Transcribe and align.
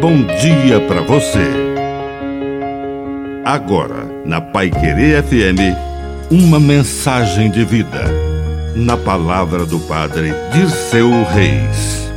bom 0.00 0.24
dia 0.24 0.80
para 0.88 1.02
você. 1.02 1.44
Agora, 3.44 4.06
na 4.24 4.40
Pai 4.40 4.70
Querer 4.70 5.22
FM, 5.22 5.76
uma 6.30 6.58
mensagem 6.58 7.50
de 7.50 7.66
vida. 7.66 8.04
Na 8.74 8.96
palavra 8.96 9.66
do 9.66 9.78
Padre 9.80 10.30
Dirceu 10.54 11.10
Reis. 11.24 12.08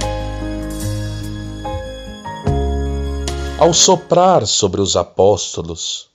Ao 3.59 3.73
soprar 3.73 4.47
sobre 4.47 4.79
os 4.79 4.95
apóstolos, 4.95 6.09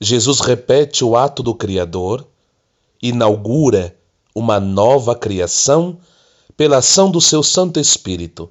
Jesus 0.00 0.40
repete 0.40 1.04
o 1.04 1.14
ato 1.14 1.42
do 1.42 1.54
Criador, 1.54 2.26
inaugura 3.02 3.94
uma 4.34 4.58
nova 4.58 5.14
criação 5.14 5.98
pela 6.56 6.78
ação 6.78 7.10
do 7.10 7.20
seu 7.20 7.42
Santo 7.42 7.78
Espírito. 7.78 8.50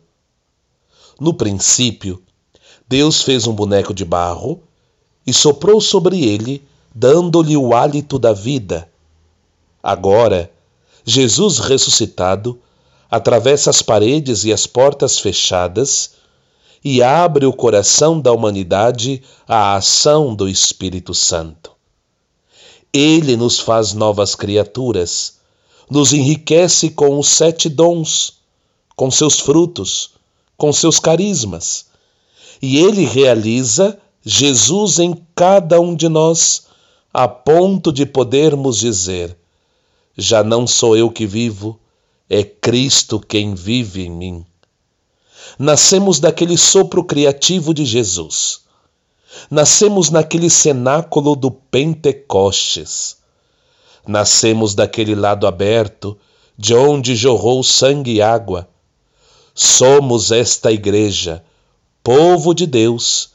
No 1.20 1.34
princípio, 1.34 2.21
Deus 2.88 3.21
fez 3.21 3.48
um 3.48 3.53
boneco 3.53 3.94
de 3.94 4.05
barro 4.05 4.62
e 5.25 5.34
soprou 5.34 5.81
sobre 5.81 6.23
ele, 6.23 6.63
dando-lhe 6.94 7.58
o 7.58 7.73
hálito 7.73 8.20
da 8.20 8.31
vida. 8.31 8.88
Agora, 9.81 10.52
Jesus 11.03 11.59
ressuscitado 11.59 12.59
atravessa 13.09 13.70
as 13.70 13.81
paredes 13.81 14.44
e 14.44 14.53
as 14.53 14.67
portas 14.67 15.20
fechadas 15.20 16.11
e 16.84 17.02
abre 17.02 17.45
o 17.45 17.53
coração 17.53 18.21
da 18.21 18.31
humanidade 18.31 19.23
à 19.47 19.75
ação 19.75 20.36
do 20.36 20.47
Espírito 20.47 21.13
Santo. 21.13 21.72
Ele 22.94 23.36
nos 23.36 23.59
faz 23.59 23.94
novas 23.94 24.36
criaturas, 24.36 25.38
nos 25.89 26.13
enriquece 26.13 26.91
com 26.91 27.20
os 27.20 27.27
sete 27.27 27.70
dons, 27.70 28.36
com 28.95 29.09
seus 29.09 29.39
frutos, 29.39 30.11
com 30.55 30.72
seus 30.72 30.99
carismas. 30.99 31.88
E 32.62 32.77
ele 32.77 33.05
realiza 33.05 33.98
Jesus 34.23 35.00
em 35.00 35.16
cada 35.36 35.80
um 35.80 35.95
de 35.95 36.09
nós, 36.09 36.67
a 37.14 37.28
ponto 37.28 37.92
de 37.92 38.06
podermos 38.06 38.80
dizer: 38.80 39.38
Já 40.17 40.44
não 40.44 40.66
sou 40.66 40.95
eu 40.97 41.09
que 41.09 41.25
vivo, 41.25 41.80
é 42.30 42.44
Cristo 42.44 43.20
quem 43.20 43.53
vive 43.53 44.06
em 44.06 44.12
mim. 44.12 44.45
Nascemos 45.59 46.20
daquele 46.20 46.58
sopro 46.58 47.03
criativo 47.03 47.73
de 47.73 47.86
Jesus. 47.86 48.62
Nascemos 49.50 50.09
naquele 50.09 50.50
cenáculo 50.50 51.36
do 51.36 51.52
Pentecostes. 51.52 53.17
Nascemos 54.08 54.73
daquele 54.75 55.16
lado 55.16 55.45
aberto, 55.45 56.17
de 56.58 56.73
onde 56.73 57.16
jorrou 57.16 57.64
sangue 57.64 58.14
e 58.14 58.22
água 58.22 58.67
Somos 59.58 60.34
esta 60.34 60.69
igreja, 60.69 61.42
povo 62.06 62.53
de 62.53 62.67
Deus, 62.67 63.31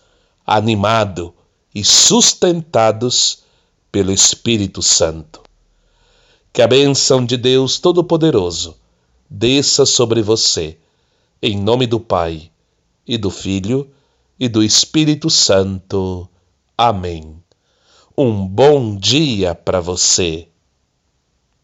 animado 0.47 1.35
e 1.75 1.83
sustentados 1.83 3.43
pelo 3.91 4.13
Espírito 4.13 4.81
Santo. 4.81 5.43
Que 6.53 6.63
a 6.63 6.69
bênção 6.69 7.27
de 7.27 7.37
Deus 7.37 7.81
Todo-Poderoso 7.81 8.77
desça 9.29 9.85
sobre 9.85 10.23
você, 10.23 10.79
em 11.43 11.59
nome 11.59 11.85
do 11.85 11.99
Pai, 11.99 12.49
e 13.05 13.19
do 13.19 13.29
Filho, 13.29 13.91
e 14.39 14.49
do 14.49 14.63
Espírito 14.63 15.29
Santo. 15.29 16.29
Amém. 16.79 17.43
Um 18.17 18.47
bom 18.47 18.97
dia 18.97 19.53
para 19.53 19.81
você. 19.81 20.47